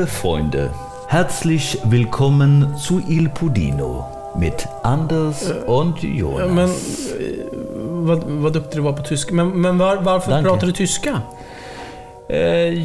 [0.00, 0.70] Liebe Freunde,
[1.08, 6.50] herzlich willkommen zu Il Pudino mit Anders und Jonas.
[6.50, 6.74] Men, eh,
[7.82, 9.34] vad, vad duktig du var på tyska.
[9.34, 10.48] Men, men var, varför Danke.
[10.50, 11.20] pratar du tyska?
[12.28, 12.38] Eh,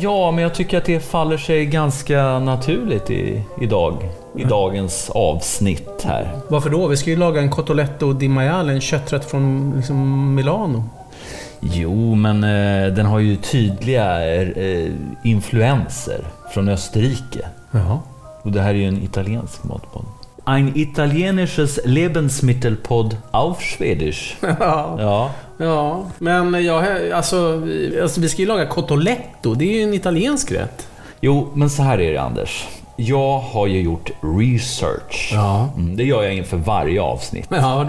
[0.03, 4.09] ja, men jag tycker att det faller sig ganska naturligt i, idag.
[4.35, 6.29] I dagens avsnitt här.
[6.47, 6.87] Varför då?
[6.87, 10.83] Vi ska ju laga en cotolette di maiale, en kötträtt från liksom, Milano.
[11.61, 14.91] Jo, men eh, den har ju tydliga eh,
[15.23, 16.21] influenser
[16.53, 17.47] från Österrike.
[17.71, 17.99] Jaha.
[18.41, 20.05] Och det här är ju en italiensk matpodd.
[20.47, 24.37] Ein italienisches Lebensmittelpodd auf Schwedisch.
[24.41, 26.05] Ja, Ja, ja.
[26.19, 27.61] men jag, alltså,
[28.01, 29.53] alltså, vi ska ju laga cotoletto.
[29.53, 30.87] Det är ju en italiensk rätt.
[31.21, 32.67] jo, men så här är det Anders.
[32.97, 35.31] Jag har ju gjort research.
[35.33, 35.69] Ja.
[35.77, 37.47] Mm, det gör jag inför varje avsnitt.
[37.49, 37.85] Ja,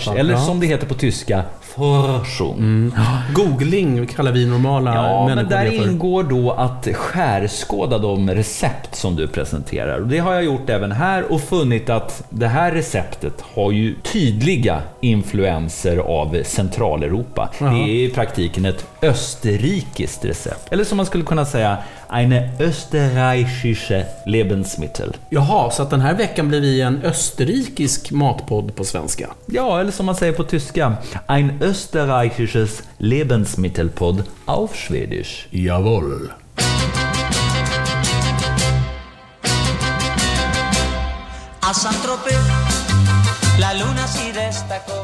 [0.00, 0.16] fall.
[0.16, 0.40] Eller Ja.
[0.40, 1.42] Som det heter på tyska,
[1.74, 2.92] Forschung.
[3.34, 5.88] Googling kallar vi normala Ja, människor men där för.
[5.90, 9.98] ingår då att skärskåda de recept som du presenterar.
[9.98, 13.94] Och det har jag gjort även här och funnit att det här receptet har ju
[14.02, 17.50] tydliga influenser av Centraleuropa.
[17.60, 17.70] Jaha.
[17.70, 20.72] Det är i praktiken ett österrikiskt recept.
[20.72, 21.76] Eller som man skulle kunna säga,
[22.10, 25.16] eine österreichische Lebensmittel.
[25.30, 29.28] Jaha, så att den här veckan blir vi en österrikisk matpodd på svenska.
[29.46, 30.92] Ja, eller som man säger på tyska,
[31.26, 35.48] ein österreichisches Lebensmittelpodd auf Schwedisch.
[35.50, 36.30] Jawohl.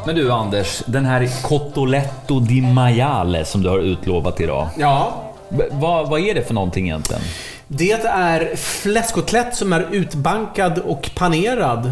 [0.05, 4.67] Men du Anders, den här Cottoletto di maiale som du har utlovat idag.
[4.77, 5.23] Ja,
[5.71, 7.21] vad, vad är det för någonting egentligen?
[7.67, 11.91] det är fläskkotlett som är utbankad och panerad.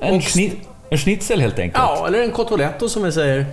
[0.00, 0.52] En, Och- schni-
[0.90, 1.84] en schnitzel helt enkelt?
[1.88, 3.46] Ja, eller en cotoletto som vi säger.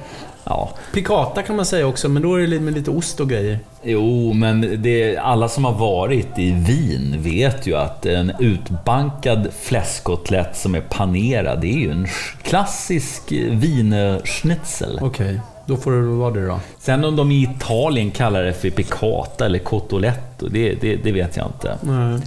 [0.45, 0.69] Ja.
[0.93, 3.59] Piccata kan man säga också, men då är det med lite ost och grejer.
[3.83, 10.57] Jo, men det, alla som har varit i Wien vet ju att en utbankad fläskkotlett
[10.57, 12.07] som är panerad, det är ju en
[12.43, 14.99] klassisk wienerschnitzel.
[15.01, 16.59] Okej, då får det vara det då.
[16.79, 21.37] Sen om de i Italien kallar det för piccata eller cottoletto, det, det, det vet
[21.37, 21.77] jag inte.
[21.81, 22.19] Nej.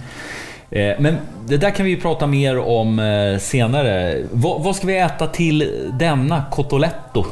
[0.69, 1.17] Eh, Men
[1.47, 4.23] det där kan vi ju prata mer om eh, senare.
[4.31, 7.25] Vad, vad ska vi äta till denna cottoletto?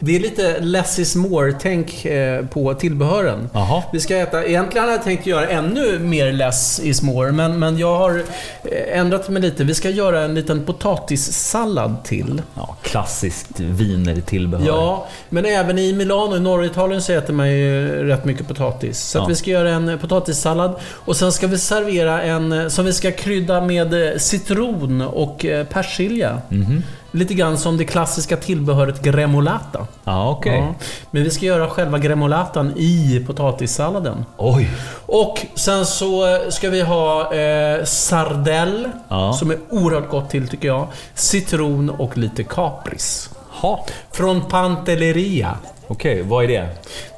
[0.00, 3.50] Det är lite less is more-tänk eh, på tillbehören.
[3.52, 3.82] Jaha.
[3.92, 7.78] Vi ska äta, egentligen hade jag tänkt göra ännu mer less is more, men, men
[7.78, 8.22] jag har
[8.64, 9.64] eh, ändrat mig lite.
[9.64, 12.42] Vi ska göra en liten potatissallad till.
[12.54, 14.66] Ja, klassiskt wienertillbehör.
[14.66, 19.00] Ja, men även i Milano, i norra Italien, så äter man ju rätt mycket potatis.
[19.00, 19.26] Så Ja.
[19.28, 23.60] vi ska göra en potatissallad och sen ska vi servera en som vi ska krydda
[23.60, 26.40] med eh, citron och persilja.
[26.48, 26.82] Mhm.
[27.16, 29.86] Lite grann som det klassiska tillbehöret gremolata.
[30.04, 30.58] Ja, okej.
[30.58, 30.74] Ja.
[31.10, 34.24] Men vi ska göra själva gremolatan i potatissalladen.
[34.36, 34.70] Oj.
[35.06, 39.32] Och sen så eh, ska vi ha eh, sardell, Ja.
[39.32, 40.86] som är oerhört gott till tycker jag.
[41.14, 43.30] Citron och lite kapris.
[43.50, 43.86] Ha.
[44.12, 45.54] Från Pantelleria.
[45.88, 46.68] Okej, vad är det?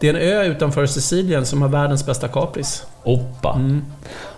[0.00, 2.82] Det är en ö utanför Sicilien som har världens bästa kapris.
[3.02, 3.48] Oppa.
[3.58, 3.80] Jaha.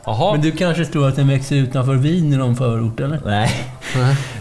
[0.06, 0.18] Mm.
[0.32, 3.20] Men du kanske tror att den växer utanför Wien i någon förort, eller?
[3.24, 3.50] Nej.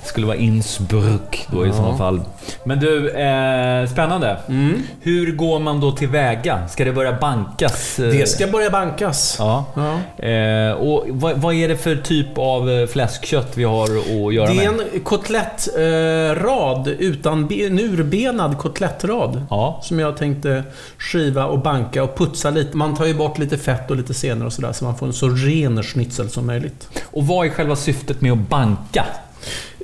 [0.02, 2.22] Det skulle vara Innsbruck då i sådana fall.
[2.64, 4.38] Men du, eh, spännande.
[4.48, 4.82] Mm.
[5.02, 6.68] Hur går man då tillväga?
[6.68, 7.96] Ska det börja bankas?
[7.98, 9.36] Det ska börja bankas.
[9.40, 9.66] Ja.
[9.76, 10.26] Ja.
[10.26, 14.48] Eh, och vad, vad är det för typ av eh, fläskkött vi har att göra
[14.54, 14.82] Det är med?
[14.94, 19.46] en kotlettrad eh, utan en urbenad kotlettrad.
[19.50, 19.80] Ja.
[19.84, 20.64] Som jag tänkte
[20.98, 22.78] skiva och banka och putsa lite.
[22.78, 25.14] Man tar ju bort lite fett och lite senor och sådär så man får en
[25.14, 26.90] så ren schnitzel som möjligt.
[27.04, 29.06] Och vad är själva syftet med att banka?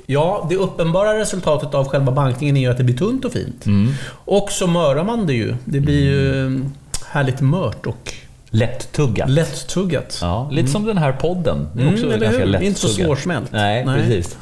[0.06, 3.66] Ja, det uppenbara resultatet av själva bankningen är ju att det blir tunt och fint.
[3.66, 3.92] Mm.
[4.08, 5.54] Och så mörar man det ju.
[5.64, 6.62] Det blir ju eh,
[7.06, 8.14] härligt mört och
[8.58, 9.30] Lätt-tuggat.
[9.30, 10.18] lätt-tuggat.
[10.22, 11.68] Ja, lite som den här podden.
[11.74, 12.46] Det är också Mm, ganska hur?
[12.46, 13.52] lätt Inte så svårsmält.
[13.52, 14.00] Nej, Nej.
[14.00, 14.36] precis.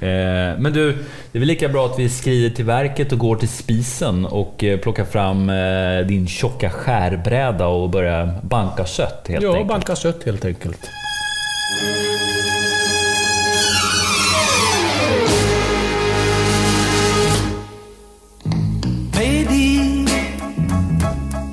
[0.00, 0.92] Eh, men du,
[1.32, 4.64] det är väl lika bra att vi skrider till verket och går till spisen och
[4.64, 9.68] eh, plockar fram eh, din tjocka skärbräda och börjar banka kött helt Ja, enkelt.
[9.68, 10.78] banka kött helt enkelt.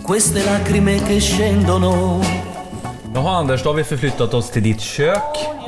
[0.06, 2.22] Queste lacrime che scendono.
[3.14, 5.22] Jaha Anders, då har vi förflyttat oss till ditt kök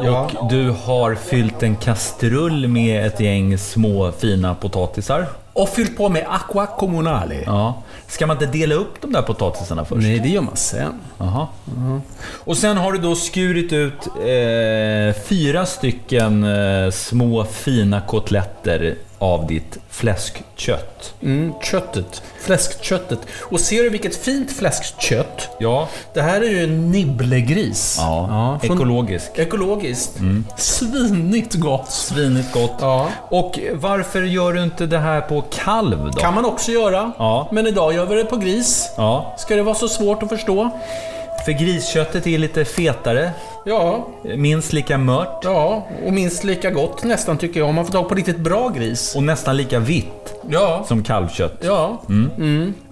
[0.03, 0.29] Ja.
[0.39, 5.25] och du har fyllt en kastrull med ett gäng små fina potatisar.
[5.57, 7.43] Och fyll på med aqua comunale.
[7.45, 7.83] Ja.
[8.07, 10.01] Ska man inte dela upp de där potatisarna först?
[10.01, 10.93] Nej, det gör man sen.
[11.17, 11.47] Jaha.
[12.45, 19.47] Och sen har du då skurit ut eh, fyra stycken eh, små fina kotletter av
[19.47, 21.13] ditt fläskkött.
[21.21, 22.21] Mm, köttet.
[22.41, 23.19] Fläskköttet.
[23.41, 25.49] Och ser du vilket fint fläskkött?
[25.59, 25.87] Ja.
[26.13, 27.95] Det här är ju en nibblegris.
[27.99, 29.31] Ja, från- ekologisk.
[29.35, 30.19] Ekologiskt.
[30.57, 31.91] Svinigt gott.
[31.91, 32.75] Svinigt gott.
[32.81, 33.09] Ja.
[33.29, 36.19] Och varför gör du inte det här på kalv då?
[36.21, 37.11] Kan man också göra.
[37.17, 37.47] Ja.
[37.51, 38.89] Men idag gör vi det på gris.
[38.97, 40.69] Ja, Ska det vara så svårt att förstå?
[41.45, 43.31] för grisköttet är lite fetare,
[43.65, 44.07] Ja,
[44.37, 45.87] minst lika mört ja.
[46.05, 47.69] Och minst lika gott nästan tycker jag.
[47.69, 49.15] Om man får tag på riktigt bra gris.
[49.15, 50.83] och nästan lika vitt Ja.
[50.87, 51.57] som kalvkött.
[51.61, 52.01] Ja.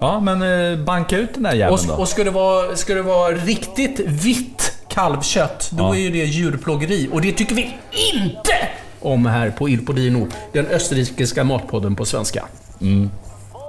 [0.00, 0.42] Ja, men
[0.72, 2.02] eh, banka ut den där jäveln Och, då.
[2.02, 5.94] och ska, det vara, ska det vara riktigt vitt kalvkött, då Ja.
[5.94, 7.08] är ju det djurplågeri.
[7.12, 7.62] Och det tycker vi
[8.14, 8.52] inte
[9.00, 12.44] om här på Il Podino, den österrikiska matpodden på svenska.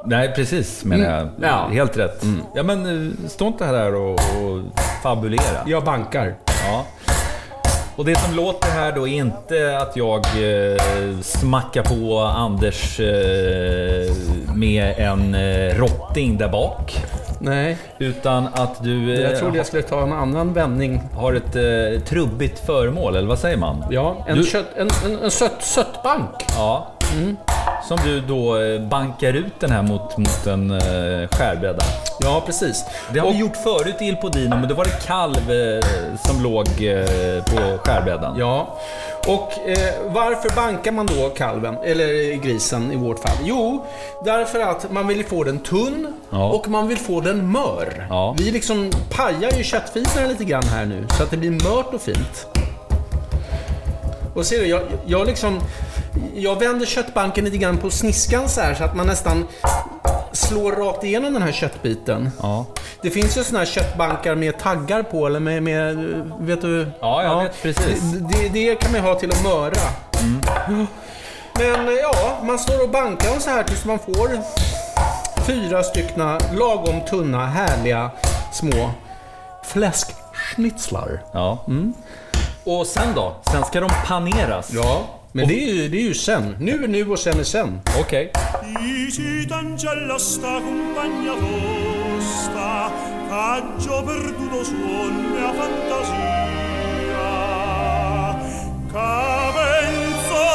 [0.05, 1.19] Nej, precis menar jag.
[1.21, 1.33] Mm.
[1.41, 1.65] Ja.
[1.65, 1.77] Mm.
[1.77, 2.23] Helt rätt.
[2.55, 4.61] Ja, men eh, stå inte här och, och
[5.03, 5.63] fabulera.
[5.65, 6.35] Jag bankar.
[6.45, 6.85] Ja.
[7.95, 14.13] Och det som låter här då är inte att jag eh, smackar på Anders eh,
[14.55, 16.97] med en eh, rotting där bak.
[17.39, 21.01] Nej, Utan att du eh, jag trodde jag skulle ta en annan vändning.
[21.15, 23.83] har ett eh, trubbigt föremål, eller vad säger man?
[23.89, 26.45] Ja, en, Du- kött, en, en, en sött, sötbank.
[26.55, 26.87] Ja.
[27.87, 31.83] Som du då eh, bankar ut den här mot, mot en eh, skärbräda.
[32.19, 32.85] Ja, precis.
[33.13, 36.15] Det har Och- vi gjort förut i Il Podino, men då var det kalv eh,
[36.25, 38.35] som låg eh, på skärbrädan.
[38.39, 38.77] Ja,
[39.27, 43.37] och eh, varför bankar man då kalven, eller grisen i vårt fall?
[43.43, 43.85] Jo,
[44.25, 46.49] därför att man vill få den tunn Ja.
[46.49, 48.07] och man vill få den mör.
[48.09, 48.35] Ja.
[48.37, 52.01] Vi liksom pajar ju köttfinerna lite grann här nu, så att det blir mört och
[52.01, 52.47] fint.
[54.35, 55.59] Och ser du, jag, jag liksom...
[56.35, 59.45] Jag vänder köttbanken lite grann på sniskan så här, så att man nästan
[60.31, 62.29] slår rakt igenom den här köttbiten.
[62.41, 62.65] Ja.
[63.01, 65.63] Det finns ju såna här köttbankar med taggar på, eller med...
[65.63, 65.95] med
[66.39, 66.87] vet du?
[66.99, 68.01] Ja, jag vet precis.
[68.01, 69.77] Det, det, kan man ju ha till att möra.
[71.53, 74.29] Men eh, ja, man står och bankar dem så här tills man får
[75.47, 78.11] fyra styckna lagom tunna, härliga
[78.53, 78.91] små
[79.63, 81.21] fläskschnitzlar.
[81.33, 81.65] Ja.
[82.63, 83.35] Och sen då?
[83.51, 84.71] Sen ska de paneras?
[84.73, 86.55] Ja, men det är, ju, det är ju sen.
[86.59, 87.81] Nu är nu och sen är sen.
[87.99, 88.31] Okej.
[98.93, 100.47] Cavenzo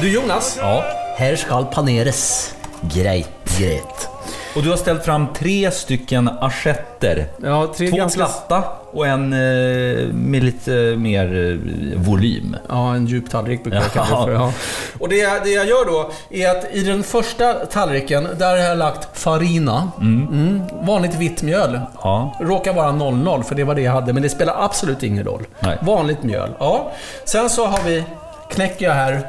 [0.00, 1.01] Du Jonas, Ja.
[1.16, 2.54] Här ska paneras.
[2.80, 3.28] Grejt,
[3.58, 4.08] grejt.
[4.56, 7.26] Och du har ställt fram tre stycken assietter.
[7.42, 8.18] ja, tre Två ganska...
[8.18, 12.56] platta och en eh, med lite mer eh, volym.
[12.68, 14.32] Ja, en djup tallrik brukar jag kalla det för.
[14.32, 14.52] Ja.
[15.00, 18.56] Och det jag, det jag gör då är att i den första tallriken, där har
[18.56, 19.90] jag lagt farina.
[20.00, 20.62] Mm.
[20.82, 21.80] Vanligt vitt mjöl.
[22.02, 22.36] Ja.
[22.40, 25.42] Råkar vara 00 för det var det jag hade, men det spelar absolut ingen roll.
[25.60, 25.78] Nej.
[25.80, 26.50] Vanligt mjöl.
[26.58, 26.90] Ja.
[27.24, 28.04] Sen så har vi,
[28.50, 29.26] knäcker jag här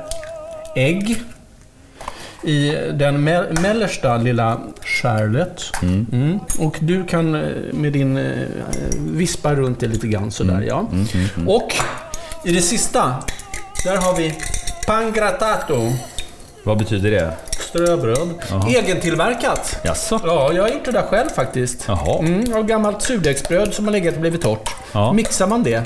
[0.76, 1.18] ägg.
[2.44, 5.62] I den me- mellersta lilla skärlet.
[5.82, 6.40] Mm.
[6.60, 7.42] Och du kan eh,
[7.74, 8.48] med din eh,
[9.00, 10.88] vispa runt det lite grann sådär ja.
[11.48, 11.74] Och
[12.46, 13.16] i det sista,
[13.86, 14.36] där har vi
[14.88, 15.92] pangratato.
[16.64, 17.34] Vad betyder det?
[17.70, 18.30] Ströbröd.
[18.68, 19.80] Egentillverkat.
[19.84, 20.20] Jaså?
[20.24, 21.86] Ja, jag har gjort det där själv faktiskt.
[21.88, 22.20] Jaha.
[22.20, 24.70] Mm, och gammalt surdegsbröd som har legat och blivit torrt.
[24.92, 25.14] Ja.
[25.14, 25.84] Mixar man det.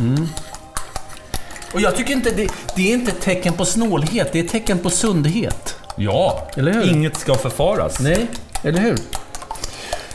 [1.74, 4.52] Och jag tycker inte det, det är inte ett tecken på snålhet, det är ett
[4.52, 5.76] tecken på sundhet.
[5.96, 6.90] ja, Eller hur?
[6.92, 8.00] inget ska förfaras.
[8.00, 8.28] Nej,
[8.64, 8.98] eller hur?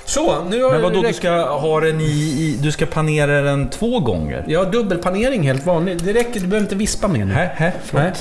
[0.09, 2.59] Så, nu har Men vadå, du ska ha den i, i...
[2.63, 4.45] Du ska panera den två gånger?
[4.47, 6.05] Ja, dubbelpanering helt vanligt.
[6.05, 7.33] Det räcker, du behöver inte vispa mer nu.
[7.35, 7.51] Hä?
[7.57, 7.73] Hä?
[7.91, 8.13] Nej.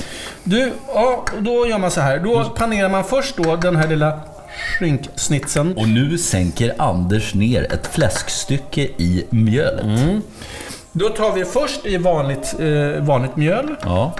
[0.44, 2.18] Du, ja, då gör man så här.
[2.18, 4.20] Då panerar man först då den här lilla
[4.78, 5.76] skinksnitsen.
[5.76, 9.86] Och nu sänker Anders ner ett fläskstycke i mjölet.
[10.92, 13.76] Då tar vi först i vanligt, eh, vanligt mjöl.
[13.82, 14.12] Ja,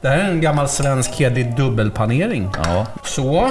[0.00, 2.50] Det här är en gammal svensk hederlig dubbelpanering.
[2.64, 2.86] ja.
[3.04, 3.50] Så.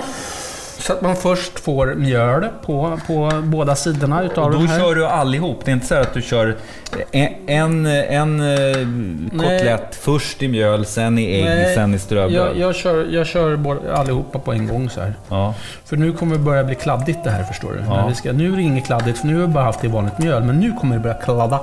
[0.85, 4.79] Så att man först får mjöl på, på båda sidorna utav Och då den här.
[4.79, 5.65] kör du allihop.
[5.65, 6.55] Det är inte så att du kör
[7.11, 8.77] en, en, eh,
[9.31, 12.31] kotlett först i mjöl, sen i ägg, Nej, sen i ströbröd.
[12.31, 13.59] jag, jag kör, jag kör
[13.93, 15.13] allihopa på en gång så här.
[15.29, 15.53] Ja.
[15.85, 17.79] För nu kommer det börja bli kladdigt det här förstår du.
[17.87, 18.07] Ja.
[18.07, 19.91] Vi ska, nu är det inget kladdigt för nu har vi bara haft det i
[19.91, 20.43] vanligt mjöl.
[20.43, 21.59] Men nu kommer det börja kladda.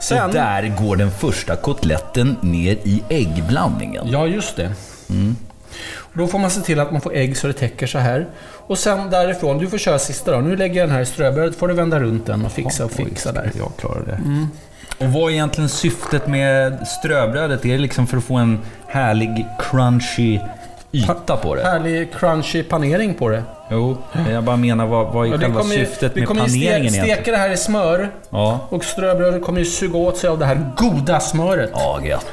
[0.00, 0.24] Sen...
[0.24, 4.06] Och där går den första kotletten ner i äggblandningen.
[4.10, 4.72] Ja, just det.
[5.08, 5.49] Och
[6.12, 8.26] då får man se till att man får ägg så det täcker så här.
[8.66, 10.38] Och sen därifrån, du får köra sista då.
[10.38, 12.90] Nu lägger jag den här i ströbrödet, får du vända runt den och fixa och
[12.92, 13.50] fixa där.
[13.58, 14.20] Jag klarar det.
[15.04, 17.64] Och vad är egentligen syftet med ströbrödet?
[17.64, 20.38] Är det liksom för att få en härlig crunchy
[20.92, 21.62] yta på det?
[21.62, 23.42] Härlig crunchy panering på det.
[23.70, 23.96] Jo,
[24.30, 26.46] jag bara menar vad, vad är Ja, själva kommer ju- syftet vi med kommer ju
[26.46, 27.16] paneringen ste- egentligen?
[27.16, 28.10] steka det här i smör.
[28.30, 28.60] Ja.
[28.68, 31.70] Och ströbrödet kommer ju suga åt sig av det här goda smöret.
[31.74, 32.26] Ja, gött.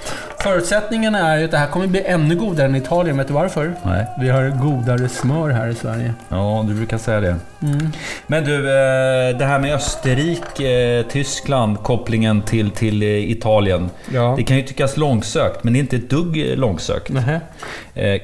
[0.48, 3.18] Förutsättningen är ju att det här kommer bli ännu godare än Italien.
[3.18, 3.74] Vet du varför?
[3.86, 4.06] Nej.
[4.20, 6.14] Vi har godare smör här i Sverige.
[6.30, 7.36] Ja, du brukar säga det.
[7.62, 7.92] Mm.
[8.28, 13.90] Men du, eh, det här med Österrike, eh, Tyskland, kopplingen till, till eh, Italien.
[14.14, 14.34] Ja.
[14.38, 17.10] Det kan ju tyckas långsökt, men det är inte ett dugg långsökt.
[17.10, 17.42] Nähä.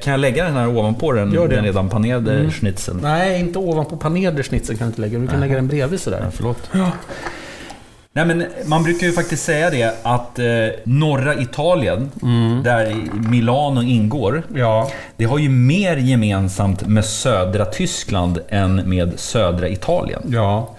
[0.03, 1.37] Kan jag lägga den här ovanpå den.
[1.37, 1.49] Mm.
[1.49, 2.99] den redan panerade schnitzeln?
[3.03, 5.19] Nej, inte ovanpå panerade schnitzel kan du inte lägga.
[5.19, 6.21] Du kan lägga den bredvid sådär.
[6.23, 6.69] Ja, förlåt.
[8.15, 10.45] Nej, men man brukar ju faktiskt säga det att eh,
[10.83, 12.63] norra Italien, Mm.
[12.63, 12.95] där
[13.29, 14.89] Milano ingår, Ja.
[15.17, 20.21] det har ju mer gemensamt med södra Tyskland än med södra Italien.
[20.27, 20.75] Ja.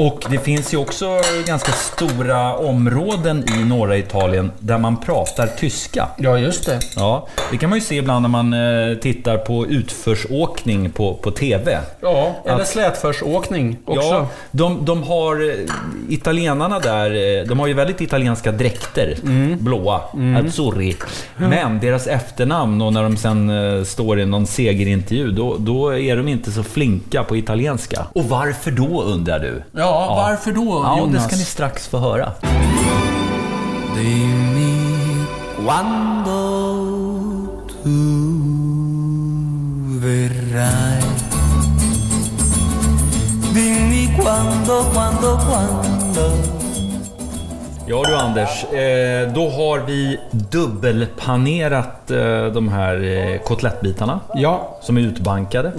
[0.00, 6.08] Och det finns ju också ganska stora områden i norra Italien där man pratar tyska.
[6.18, 6.80] Ja, just det.
[6.96, 11.30] Ja, det kan man ju se ibland när man eh, tittar på utförsåkning på, på
[11.30, 11.78] TV.
[12.00, 14.00] Ja, eller Att- slätförsåkning också.
[14.08, 15.48] Ja, de, de har...
[15.50, 15.54] eh,
[16.08, 19.14] Italienarna där, eh, de har ju väldigt italienska dräkter.
[19.60, 20.00] Blåa.
[20.46, 20.96] Azzurri.
[21.36, 23.50] Men deras efternamn och när de sen
[23.86, 28.06] står i någon segerintervju, då, då är de inte så flinka på italienska.
[28.12, 29.62] Och varför då undrar du?
[29.72, 31.12] Ja, varför då Ja, Jonas?
[31.14, 32.32] det ska ni strax få höra.
[47.86, 54.96] Ja du Anders, eh, då har vi dubbelpanerat eh, de här eh, kotlettbitarna Ja, som
[54.96, 55.72] är utbankade.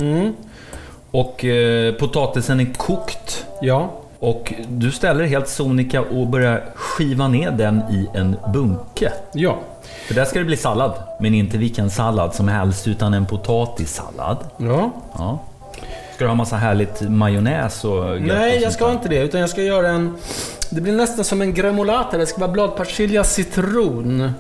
[1.12, 3.46] Och eh, potatisen är kokt.
[3.62, 3.92] ja.
[4.22, 9.12] Och du ställer helt sonika och börjar skiva ner den i en bunke.
[9.34, 9.58] Ja.
[10.08, 14.38] För där ska det bli sallad, men inte vilken sallad som helst, utan en potatissallad.
[14.58, 14.92] Ja.
[15.18, 15.40] Ja.
[16.16, 18.94] Ska du ha massa härligt majonnäs och gött och Nej, jag sånt ska där?
[18.94, 19.20] inte det.
[19.20, 20.16] Utan jag ska göra en...
[20.70, 22.18] Det blir nästan som en gremolata.
[22.18, 24.32] Det ska vara bladpersilja, citron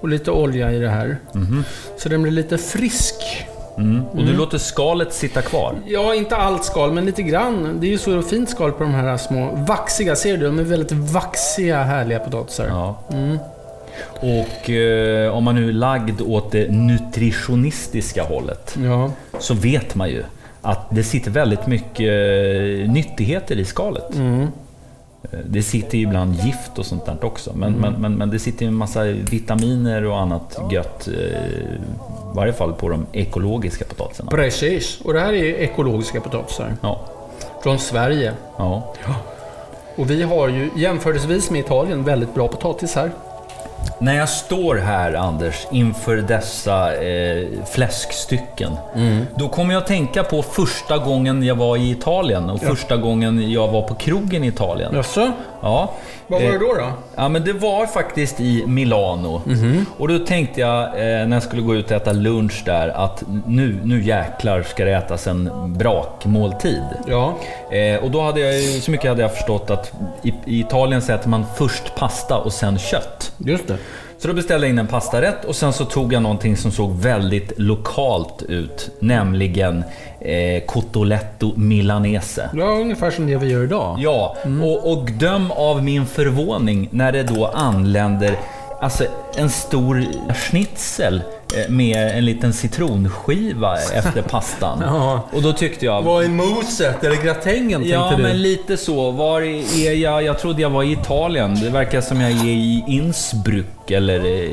[0.00, 1.16] och lite olja i det här.
[1.98, 3.14] Så den blir lite frisk.
[3.78, 4.04] Mm.
[4.06, 5.74] Och du låter skalet sitta kvar.
[5.86, 7.76] Ja, inte allt skal, men lite grann.
[7.80, 10.16] Det är ju så fint skal på de här små vaxiga.
[10.16, 10.46] Ser du?
[10.46, 12.66] De är väldigt vaxiga, härliga potatisar.
[12.66, 12.96] Ja.
[14.20, 19.10] Och eh, om man nu är lagd åt det nutritionistiska hållet Ja.
[19.38, 20.22] så vet man ju
[20.62, 24.14] att det sitter väldigt mycket eh, nyttigheter i skalet.
[24.14, 24.46] Mm.
[25.32, 28.38] Eh, Det sitter ju ibland gift och sånt där också, men, men, men, men det
[28.38, 31.08] sitter ju en massa vitaminer och annat gött.
[31.08, 34.30] eh, I varje fall på de ekologiska potatisarna.
[34.30, 35.00] Precis.
[35.04, 36.72] Och det här är ekologiska potatisar.
[36.80, 37.00] Ja,
[37.62, 38.32] Från Sverige.
[38.58, 38.94] ja.
[39.96, 43.10] Och vi har ju jämförelsevis med Italien väldigt bra potatis här.
[43.98, 48.72] När jag står här, Anders, inför dessa eh, fläskstycken,
[49.36, 53.50] då kommer jag att tänka på första gången jag var i Italien och första gången
[53.52, 54.94] jag var på krogen i Italien.
[54.94, 55.32] Jaså?
[55.62, 55.92] Ja.
[56.26, 56.90] Vad var Eh, det då då?
[57.16, 59.42] Ja, men det var faktiskt i Milano.
[59.98, 63.22] Och då tänkte jag, eh, när jag skulle gå ut och äta lunch där, att
[63.46, 66.82] nu, nu jäklar ska det ätas en brakmåltid.
[67.06, 67.34] Ja.
[67.70, 71.12] Eh, och då hade jag, så mycket hade jag förstått att i, i Italien så
[71.12, 73.32] äter man först pasta och sen kött.
[73.38, 73.73] Just det.
[74.18, 76.96] Så då beställde jag in en pastarätt och sen så tog jag någonting som såg
[76.96, 78.90] väldigt lokalt ut.
[78.98, 79.84] Nämligen
[80.20, 82.50] eh, Cotoletto Milanese.
[82.54, 83.96] Ja, ungefär som det vi gör idag.
[83.98, 88.38] Ja, och, och döm av min förvåning när det då anländer
[88.80, 89.04] alltså,
[89.36, 90.04] en stor
[90.34, 91.22] schnitzel
[91.68, 94.78] med en liten citronskiva efter pastan.
[94.86, 95.20] Ja.
[95.32, 96.02] Och då tyckte jag...
[96.02, 97.04] Vad är moset?
[97.04, 98.22] Eller gratängen tänkte Ja, du?
[98.22, 99.10] men lite så.
[99.10, 100.22] Var är jag?
[100.22, 101.54] Jag trodde jag var i Italien.
[101.54, 104.50] Det verkar som jag är i Innsbruck eller eh,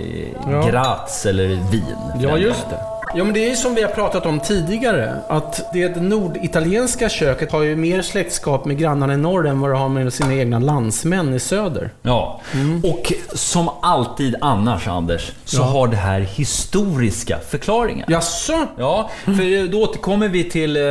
[0.51, 0.67] Ja.
[0.71, 2.21] Graz eller Wien.
[2.21, 2.77] Ja, just det.
[3.15, 5.15] Ja, men det är ju som vi har pratat om tidigare.
[5.27, 9.77] Att det norditalienska köket har ju mer släktskap med grannarna i norr än vad det
[9.77, 11.89] har med sina egna landsmän i söder.
[12.01, 12.41] Ja,
[12.83, 18.05] och som alltid annars Anders, så har det här historiska förklaringar.
[18.09, 18.67] Jaså?
[18.77, 20.83] Ja, för då återkommer vi till eh,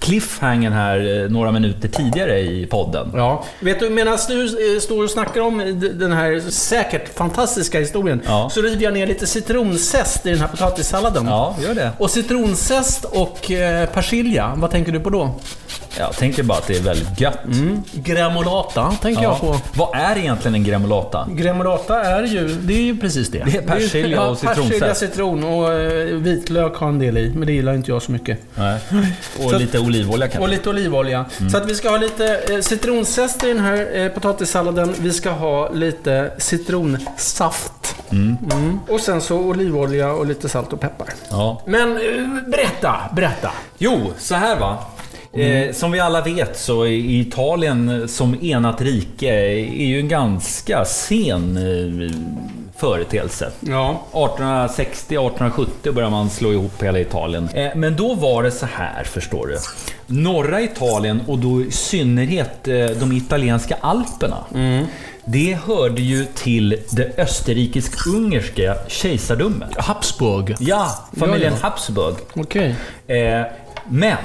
[0.00, 3.10] cliffhangern här eh, några minuter tidigare i podden.
[3.14, 3.44] Ja.
[3.60, 8.50] Vet du, medan du eh, står och snackar om den här säkert fantastiska historien, Ja.
[8.52, 11.26] så river jag ner lite citronzest i den här potatissalladen.
[11.26, 11.51] Ja.
[11.58, 11.90] Ja, gör det.
[11.98, 15.34] Och citronzest och eh, persilja, vad tänker du på då?
[15.98, 17.38] Jag tänker bara att det är väldigt gött.
[17.92, 19.56] Gremolata tänker jag på.
[19.74, 21.28] Vad är egentligen en gremolata?
[21.30, 23.42] Gremolata är ju, det är ju precis det.
[23.46, 24.68] Det är persilja och citronzest.
[24.70, 28.12] Persilja, citron och eh, vitlök har en del i, men det gillar inte jag så
[28.12, 28.38] mycket.
[28.54, 28.78] Nej.
[29.44, 30.40] Och Så- lite olivolja kanske?
[30.42, 31.24] Och lite olivolja.
[31.50, 34.94] Så att vi ska ha lite eh, citronzest i den här eh, potatissalladen.
[35.00, 37.72] Vi ska ha lite citronsaft.
[38.12, 38.80] Mm.
[38.88, 41.08] Och sen så olivolja och lite salt och peppar.
[41.30, 41.62] Ja.
[41.66, 43.50] Men eh, berätta, berätta.
[43.78, 44.78] Jo, så här va.
[45.34, 50.84] Eh, som vi alla vet så är Italien som enat rike är ju en ganska
[50.84, 52.10] sen eh,
[52.76, 53.50] företeelse.
[53.60, 54.02] Ja.
[54.12, 57.48] 1860-1870 började man slå ihop hela Italien.
[57.54, 59.58] Eh, men då var det så här, förstår du.
[60.06, 64.44] Norra Italien och då i synnerhet eh, de italienska alperna.
[65.24, 69.76] Det hörde ju till det österrikisk-ungerska kejsardömet.
[69.76, 70.56] Habsburg.
[70.60, 71.68] Ja, familjen Ja, ja.
[71.68, 72.14] Habsburg.
[72.34, 72.74] Okej.
[73.06, 73.42] Eh,
[73.88, 74.16] men,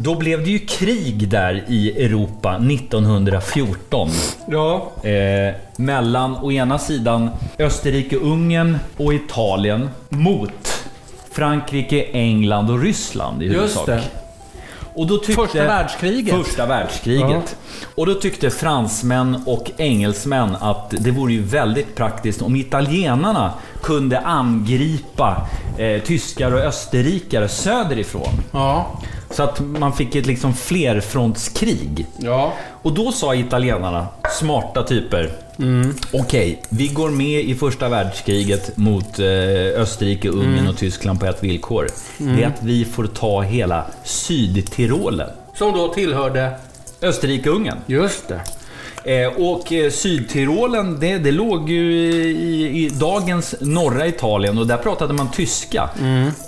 [0.00, 4.08] då blev det ju krig där i Europa 1914.
[4.48, 4.90] Ja.
[5.02, 10.84] Eh, mellan å ena sidan Österrike-Ungern och Italien mot
[11.32, 13.86] Frankrike, England och Ryssland i Just huvudsak.
[13.86, 14.02] det.
[15.00, 16.34] Och då tyckte, Första världskriget.
[16.34, 17.56] Första världskriget.
[17.94, 23.52] Och då tyckte fransmän och engelsmän att det vore ju väldigt praktiskt om italienarna
[23.82, 28.32] kunde angripa eh, tyskar och österrikare söderifrån.
[28.52, 28.86] Ja.
[29.30, 32.06] Så att man fick ett liksom flerfrontskrig.
[32.18, 32.52] Ja.
[32.82, 34.06] Och då sa italienarna,
[34.40, 35.30] smarta typer,
[36.12, 39.26] okej, vi går med i första världskriget mot eh,
[39.80, 41.86] Österrike, Ungern och Tyskland på ett villkor.
[42.18, 45.30] Det är att vi får ta hela Sydtirolen.
[45.54, 46.52] Som då tillhörde...
[47.02, 47.78] Österrike-Ungern.
[47.86, 48.40] Just det.
[49.04, 54.76] Eh, och eh, Sydtirolen, det, det låg ju i, i dagens norra Italien och där
[54.76, 55.90] pratade man tyska.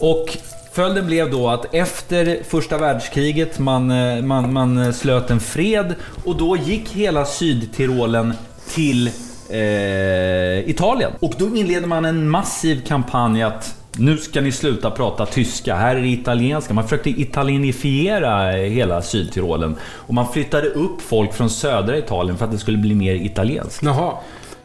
[0.00, 0.38] Och
[0.72, 3.86] följden blev då att efter första världskriget man,
[4.26, 8.34] man, man slöt en fred och då gick hela Sydtirolen
[8.74, 9.06] till
[9.50, 11.12] eh, Italien.
[11.20, 15.96] Och då inledde man en massiv kampanj att nu ska ni sluta prata tyska, här
[15.96, 16.74] är det italienska.
[16.74, 19.76] Man försökte italienifiera hela Sydtirolen.
[19.84, 23.82] Och man flyttade upp folk från södra Italien för att det skulle bli mer italienskt.
[23.82, 24.12] Jaha.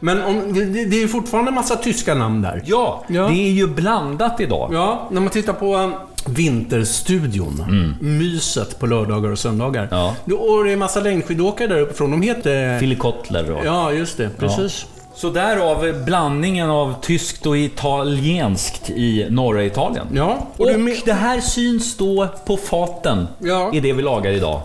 [0.00, 2.62] Men om, det, det är ju fortfarande en massa tyska namn där.
[2.66, 3.22] Ja, Ja.
[3.28, 4.70] det är ju blandat idag.
[4.72, 5.92] Ja, när man tittar på
[6.26, 7.94] Vinterstudion.
[8.00, 9.88] Myset på lördagar och söndagar.
[9.90, 10.14] Ja.
[10.24, 12.10] Och det är en massa längdskidåkare där uppifrån.
[12.10, 12.78] De heter...
[12.78, 13.64] Philly Kotler och...
[13.66, 14.30] Ja, just det.
[14.38, 14.86] Precis.
[15.14, 20.06] Så därav blandningen av tyskt och italienskt i norra Italien.
[20.14, 20.46] Ja.
[20.56, 23.70] Och, men- det här syns då på faten Ja.
[23.74, 24.60] i det vi lagar idag.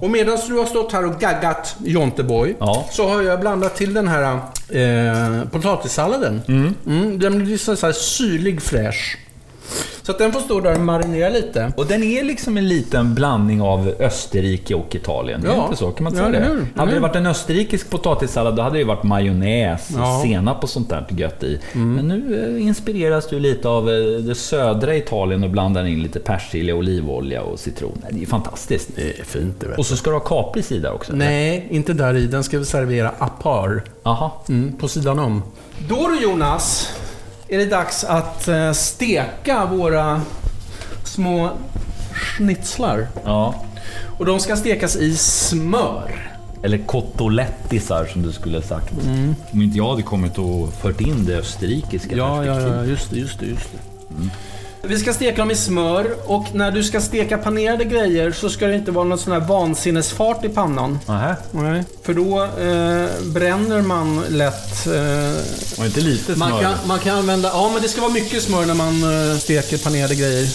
[0.00, 2.86] Och medan du har stått här och gaggat Jonteboy Ja.
[2.90, 4.32] så har jag blandat till den här
[4.68, 6.42] eh, potatissalladen.
[6.86, 7.18] Mm.
[7.18, 9.16] den blir så så här syrlig fräsch.
[10.02, 11.72] Så att den får stå där och marinera lite.
[11.76, 15.42] Och den är liksom en liten blandning av Österrike och Italien.
[15.44, 15.52] Ja.
[15.56, 15.64] Ja.
[15.64, 15.90] inte så?
[15.90, 16.46] Kan man Ja, säga eller det?
[16.46, 16.66] hur?
[16.76, 17.02] Hade det Mm.
[17.02, 20.20] varit en österrikisk potatissallad då hade det varit majonnäs, Ja.
[20.24, 21.60] senap och sånt där gött i.
[21.72, 26.20] Men nu eh, inspireras du lite av eh, det södra Italien och blandar in lite
[26.20, 28.02] persilja, olivolja och citron.
[28.10, 28.88] Det är fantastiskt.
[28.96, 31.12] Det är fint det vet Och så ska du ha kapris i där också?
[31.12, 31.24] eller?
[31.24, 32.26] Nej, inte där i.
[32.26, 33.82] Den ska vi servera apart.
[34.02, 34.30] Jaha.
[34.48, 35.42] Mm, på sidan om.
[35.88, 36.92] Då du Jonas,
[37.50, 40.20] är det dags att eh, steka våra
[41.04, 41.50] små
[42.12, 43.08] schnitzlar.
[43.24, 43.64] Ja.
[44.18, 46.26] Och de ska stekas i smör.
[46.62, 48.92] Eller kotolettisar som du skulle ha sagt.
[49.52, 52.78] Om inte jag hade kommit och fört in det österrikiska Ja, ja, perspektivet.
[52.78, 53.78] ja, just det, just det, just det.
[54.82, 58.66] Vi ska steka dem i smör och när du ska steka panerade grejer så ska
[58.66, 60.98] det inte vara någon sån här vansinnesfart i pannan.
[61.06, 61.36] Nähä.
[61.50, 61.84] Nej.
[62.02, 64.86] För då eh, bränner man lätt.
[64.86, 66.48] Eh, Och inte lite smör.
[66.50, 67.48] man, kan, man kan använda...
[67.48, 70.48] Ja, men det ska vara mycket smör när man eh, steker panerade grejer.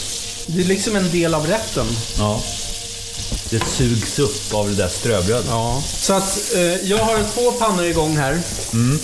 [0.47, 1.85] Det är liksom en del av rätten.
[2.17, 2.39] Ja.
[3.49, 5.45] Det sugs upp av det där ströbrödet.
[5.49, 5.83] Ja.
[5.85, 8.37] Så att eh, jag har två pannor igång här.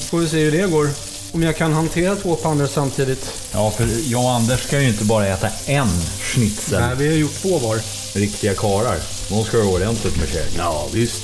[0.10, 0.90] Får vi se hur det går.
[1.34, 3.26] Om jag kan hantera två pannor samtidigt.
[3.54, 5.88] Ja, för jag och Anders ska ju inte bara äta en
[6.22, 6.80] schnitzel.
[6.82, 7.78] Nej, vi har gjort två var.
[8.16, 8.96] Riktiga karar.
[9.30, 10.50] De ska ha ordentligt med käk.
[10.58, 11.24] Ja, visst.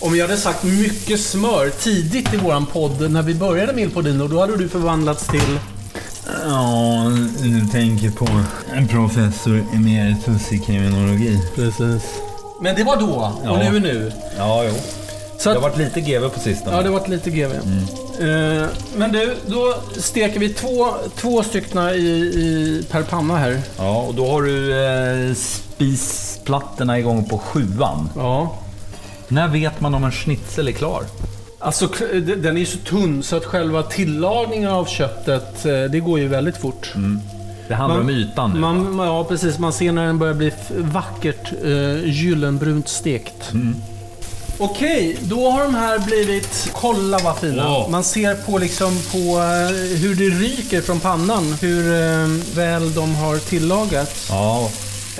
[0.00, 3.90] Om jag hade sagt mycket smör tidigt i våran podd när vi började med Il
[3.90, 5.58] Podino, då hade du förvandlats till...
[6.44, 8.28] Ja, du tänker på
[8.74, 11.40] en professor emeritus i kriminologi.
[11.54, 12.02] Precis.
[12.60, 13.70] Men det var då, och Ja.
[13.70, 14.12] nu är nu.
[14.38, 14.74] Ja, jo.
[15.38, 16.76] Så Det har att, varit lite GV på sistone.
[16.76, 17.52] ja, det var lite GV.
[18.20, 23.60] Eh, men du, då steker vi två, två stycken i, i, per panna här.
[23.78, 24.84] Ja, och då har du
[25.28, 28.08] eh, spisplattorna igång på sjuan.
[28.16, 28.58] Ja.
[29.28, 31.02] När vet man om en schnitzel är klar?
[31.58, 31.88] Alltså,
[32.36, 36.28] den är ju så tunn så att själva tillagningen av köttet, eh, det går ju
[36.28, 36.92] väldigt fort.
[37.68, 38.60] Det handlar Man- om ytan nu.
[38.60, 39.58] Man, ja, precis.
[39.58, 43.52] Man ser när den börjar bli vackert eh, gyllenbrunt stekt.
[44.60, 46.70] Okej, då har de här blivit...
[46.72, 47.76] Kolla vad fina.
[47.76, 47.90] Åh.
[47.90, 51.52] Man ser på liksom på eh, hur det ryker från pannan.
[51.60, 54.26] Hur eh, väl de har tillagats.
[54.30, 54.70] Ja,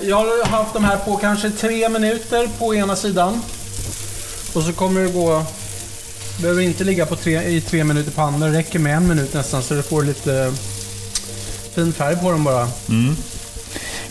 [0.02, 3.40] Jag har haft de här på kanske tre minuter på ena sidan.
[4.52, 5.44] Och så kommer det gå...
[6.40, 8.46] Behöver inte ligga på tre, i tre minuter panna.
[8.46, 10.52] Det räcker med en minut nästan så du får lite
[11.74, 12.68] fin färg på dem bara.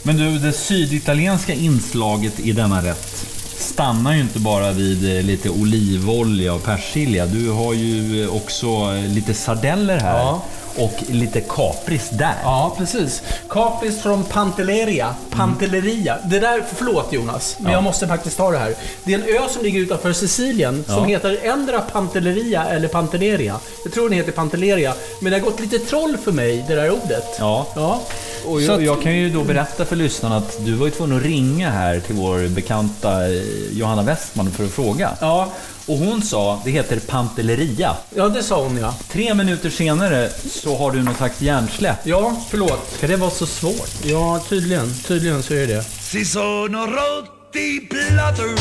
[0.03, 3.16] Men du, det syditalienska inslaget i denna rätt
[3.59, 7.25] stannar ju inte bara vid eh, lite olivolja och persilja.
[7.25, 10.41] Du har ju eh, också eh, lite sardeller här Ja.
[10.77, 12.35] och lite kapris där.
[12.43, 13.21] Ja, precis.
[13.49, 15.15] Capris från Pantelleria.
[15.29, 16.17] Pantelleria.
[16.25, 17.77] Det där, förlåt Jonas, men Ja.
[17.77, 18.75] jag måste faktiskt ta det här.
[19.03, 21.03] Det är en ö som ligger utanför Sicilien som Ja.
[21.05, 23.59] heter ändra Pantelleria eller Pantelleria.
[23.83, 24.93] Jag tror den heter Pantelleria.
[25.21, 27.25] Men det har gått lite troll för mig, det där ordet.
[27.39, 27.67] Ja.
[27.75, 28.01] Ja.
[28.45, 30.91] Och Så jag, att- jag kan ju då berätta för lyssnarna att du var ju
[30.91, 35.11] tvungen att ringa här till vår bekanta eh, Johanna Westman för att fråga.
[35.21, 35.51] Ja,
[35.85, 37.95] Och hon sa, det heter pantelleria.
[38.15, 38.95] ja det sa hon ja.
[39.11, 41.97] Tre minuter senare så har du något slags hjärnsläpp.
[42.03, 42.91] Ja, förlåt.
[42.97, 43.89] Ska det vara så svårt?
[44.03, 44.93] Ja, tydligen.
[45.07, 45.83] Tydligen så är det.
[45.83, 48.55] Si sono rotti platter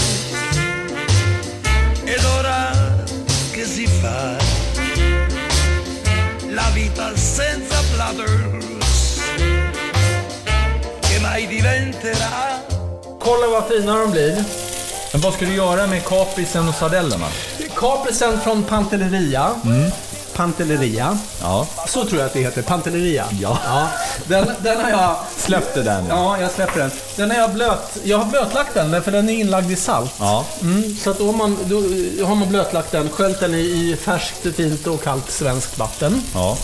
[2.06, 2.72] ed ora
[3.54, 4.36] che si fa
[6.50, 8.75] la vita senza platters che
[11.36, 12.60] mai diventerà
[13.20, 14.44] Kolla vad fina de blir.
[15.12, 17.26] Men vad ska du göra med kaprisen och sardellerna?
[17.76, 19.50] Caprisen från Pantelleria.
[19.64, 19.90] Mm.
[20.36, 21.18] Pantelleria.
[21.42, 22.62] Ja, Så tror jag att det heter.
[22.62, 23.24] Pantelleria.
[23.40, 23.88] Ja.
[24.26, 25.16] Den, den har jag...
[25.36, 26.08] släpp det där nu.
[26.08, 26.90] Ja, jag släpper den.
[27.16, 27.98] Den har jag blöt...
[28.04, 30.14] Jag har blötlagt den, för den är inlagd i salt.
[30.18, 30.44] Ja.
[30.60, 31.76] Mm, så att då har, man, då
[32.26, 36.22] har man blötlagt den, sköljt den i, i färskt, fint och kallt svenskt vatten.
[36.34, 36.56] ja.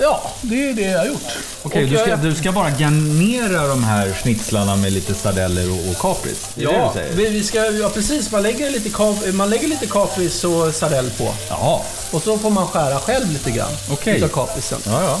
[0.00, 1.22] Ja, det är det jag har gjort.
[1.62, 5.98] Okej, du, ska, du ska bara garnera de här schnitzlarna med lite sardeller och, och
[6.00, 6.48] kapris?
[6.56, 7.14] Är det det Ja, säger?
[7.14, 8.32] vi, vi ska, ja, precis.
[8.32, 11.34] Man lägger, lite kap, man lägger lite kapris och sardell på.
[11.48, 14.16] Jaha, Och så får man skära själv lite grann Okej.
[14.16, 14.78] utav kaprisen.
[14.86, 15.20] ja, ja.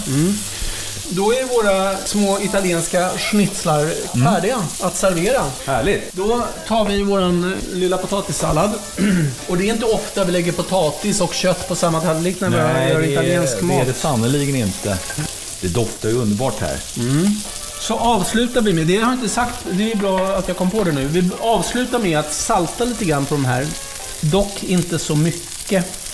[1.12, 3.86] Då är våra små italienska schnitzlar
[4.24, 5.42] färdiga att servera.
[5.66, 6.12] Härligt.
[6.12, 8.70] Då tar vi vår lilla potatissallad.
[9.48, 12.56] Och det är inte ofta vi lägger potatis och kött på samma tallrik när vi
[12.56, 13.82] gör italiensk det mat.
[13.82, 14.98] är det sannerligen inte.
[15.60, 16.76] Det doftar ju underbart här.
[17.80, 20.70] Så avslutar vi med, det har jag inte sagt, det är bra att jag kom
[20.70, 21.06] på det nu.
[21.06, 23.66] Vi avslutar med att salta lite grann på de här.
[24.20, 26.09] Dock inte så mycket.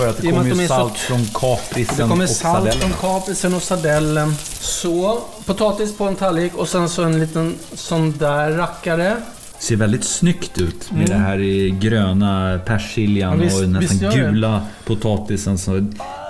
[0.00, 2.30] För att det I kommer de ju är så- salt från Det kaprisen kommer och
[2.30, 4.34] salt från kaprisen och sardellen.
[4.60, 9.16] Så, potatis på en tallrik och sen så en liten sån där rackare.
[9.58, 14.16] ser väldigt snyggt ut med det här i gröna persiljan Ja, visst- och nästan det.
[14.16, 15.58] gula potatisen.
[15.58, 15.86] Så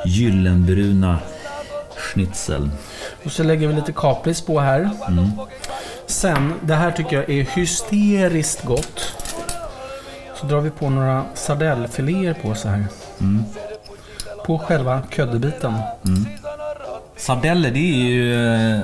[0.06, 1.18] gyllenbruna
[1.96, 2.70] schnitzel.
[3.24, 4.90] Och så lägger vi lite kapris på här.
[6.06, 9.12] Sen, det här tycker jag är hysteriskt gott.
[10.40, 12.84] Så drar vi på några sardellfiléer på så här.
[14.46, 15.74] På själva köddebiten.
[17.16, 18.80] Sardeller, det är ju eh,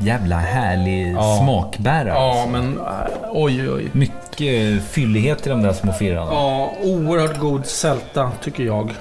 [0.00, 2.08] jävla härlig smakbärare.
[2.08, 2.82] Ja, men äh,
[3.30, 3.90] oj, oj.
[3.92, 6.30] Mycket fyllighet i de där små firarna.
[6.32, 8.94] Ja, oerhört god sälta tycker jag.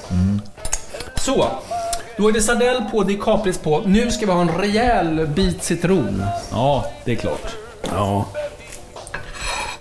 [1.15, 1.45] Så,
[2.17, 3.81] då är det sardell på, det är kapris på.
[3.85, 6.23] Nu ska vi ha en rejäl bit citron.
[6.51, 7.55] Ja, det är klart.
[7.91, 8.25] Ja.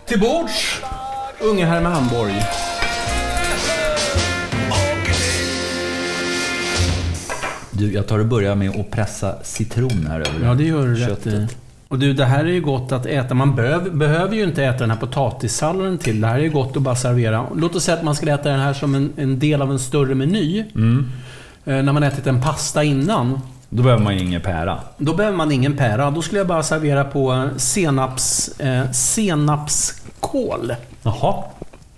[0.06, 0.80] Till bords,
[1.40, 1.80] unge herr
[7.78, 10.94] Du, jag tar och börjar med att pressa citron här över Ja, det gör du
[10.94, 11.30] rätt i.
[11.30, 11.56] köttet.
[11.88, 13.34] Och du, det här är ju gott att äta.
[13.34, 16.20] Man behöver, behöver ju inte äta den här potatissalladen till.
[16.20, 17.46] Det här är ju gott att bara servera.
[17.56, 19.78] Låt oss säga att man skulle äta den här som en, en del av en
[19.78, 20.58] större meny.
[20.58, 20.64] Eh,
[21.82, 23.40] när man ätit en pasta innan.
[23.68, 24.78] Då behöver man ju ingen pära.
[24.98, 26.10] Då behöver man ingen pära.
[26.10, 30.74] Då skulle jag bara servera på eh, senaps, eh, senapskål.
[31.02, 31.44] Jaha.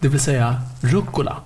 [0.01, 1.37] Det vill säga rucola.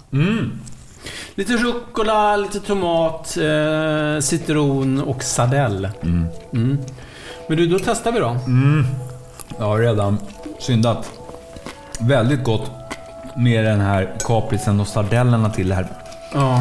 [1.34, 5.88] Lite rucola, lite tomat, eh, citron och sardell.
[6.02, 6.78] Mm.
[7.48, 8.36] Men du, då testar vi då.
[9.58, 10.18] Jag har redan
[10.58, 11.10] syndat.
[12.00, 12.70] Väldigt gott
[13.36, 15.86] med den här kaprisen och sardellerna till det här
[16.34, 16.60] Ja.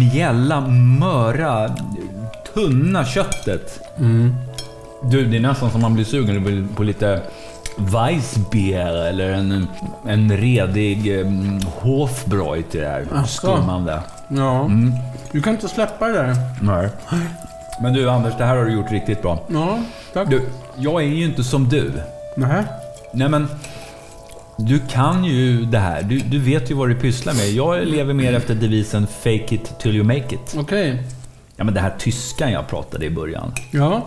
[0.00, 0.60] mjälla,
[1.00, 1.76] möra,
[2.54, 3.80] tunna köttet.
[5.02, 7.22] Du, det är nästan som man blir sugen på lite
[7.78, 9.66] Weissbier eller en,
[10.06, 13.26] en redig um, Hofbräu till det här Asså.
[13.26, 14.00] skummande.
[14.28, 14.70] Ja.
[15.32, 16.36] Du kan inte släppa det där.
[16.62, 16.88] Nej.
[17.82, 19.38] Men du Anders, det här har du gjort riktigt bra.
[19.48, 19.78] Ja,
[20.12, 20.30] tack.
[20.30, 20.42] Du,
[20.76, 21.92] jag är ju inte som du.
[22.36, 22.64] Nähä.
[23.12, 23.48] Nej men,
[24.58, 26.02] Du kan ju det här.
[26.02, 27.48] Du, du vet ju vad du pysslar med.
[27.50, 30.54] Jag lever mer efter devisen “Fake it till you make it”.
[30.58, 31.02] Okej.
[31.56, 33.52] Ja, men det här tyskan jag pratade i början.
[33.70, 34.06] Ja.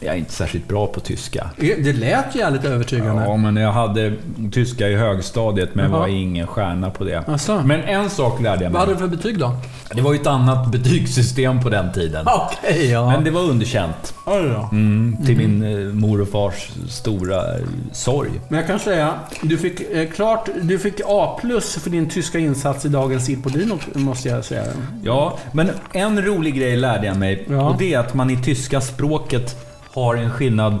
[0.00, 1.50] Jag är inte särskilt bra på tyska.
[1.56, 3.22] Det lät jävligt övertygande.
[3.24, 4.12] Ja, men jag hade
[4.52, 5.98] tyska i högstadiet, men Jaha.
[5.98, 7.22] var ingen stjärna på det.
[7.26, 7.62] Asså?
[7.64, 9.02] Men en sak lärde jag Vad hade mig.
[9.02, 9.56] du för betyg då?
[9.94, 12.26] Det var ju ett annat betygssystem på den tiden.
[12.50, 13.10] Okej, ja.
[13.10, 14.14] Men det var underkänt.
[14.24, 14.68] Då.
[14.72, 18.30] Mm, till min eh, mor och fars stora eh, sorg.
[18.48, 22.38] Men jag kan säga, du fick eh, klart, du fick A plus för din tyska
[22.38, 24.64] insats i dagens Ilpodino, måste jag säga.
[25.02, 27.44] Ja, men en rolig grej lärde jag mig.
[27.50, 27.68] Ja.
[27.70, 29.56] Och det är att man i tyska språket
[29.96, 30.78] har en skillnad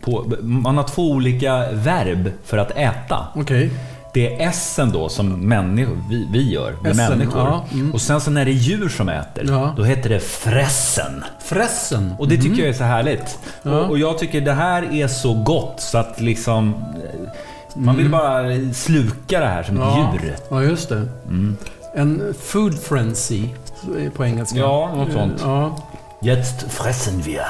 [0.00, 0.32] på...
[0.42, 3.26] Man har två olika verb för att äta.
[3.34, 3.70] Okej.
[4.14, 7.40] Det är essen då som människor, vi, vi gör, vi Essen, människor.
[7.40, 7.92] ja, mm.
[7.94, 9.74] Och sen så när det är djur som äter, Ja.
[9.76, 11.24] då heter det fressen.
[11.44, 12.12] Fressen.
[12.18, 13.38] Och det tycker jag är så härligt.
[13.62, 13.70] Ja.
[13.80, 16.74] Och, och jag tycker det här är så gott så att liksom...
[16.94, 17.20] eh,
[17.74, 18.42] Man vill bara
[18.74, 19.94] sluka det här som ett Mm.
[19.98, 20.14] ja.
[20.22, 20.36] djur.
[20.50, 21.08] Ja, just det.
[21.94, 23.42] En food frenzy
[24.16, 24.58] på engelska.
[24.58, 25.40] Ja, något sånt.
[25.42, 25.76] Ja.
[26.20, 27.42] Jetzt fressen wir.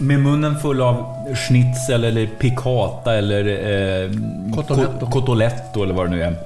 [0.00, 3.44] Med munnen full av schnitzel eller piccata eller
[4.04, 4.10] eh,
[4.54, 4.98] Cotolletto.
[5.00, 6.36] co- cotolletto eller vad det nu är.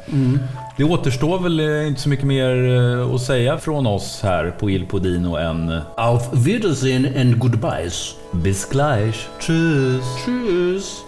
[0.76, 4.70] Det återstår väl eh, inte så mycket mer eh, att säga från oss här på
[4.70, 8.14] Il Podino än eh, Auf Wiedersehen and goodbyes.
[8.32, 9.26] bis gleich.
[9.40, 10.04] Tschüss.
[10.24, 11.02] Tschüss.